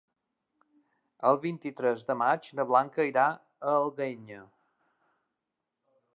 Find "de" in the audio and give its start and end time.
2.07-2.15